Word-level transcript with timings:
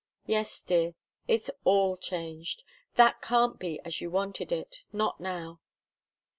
"Yes, 0.25 0.59
dear, 0.61 0.95
it's 1.27 1.51
all 1.63 1.95
changed. 1.95 2.63
That 2.95 3.21
can't 3.21 3.59
be 3.59 3.79
as 3.85 4.01
you 4.01 4.09
wanted 4.09 4.51
it 4.51 4.81
not 4.91 5.19
now." 5.19 5.59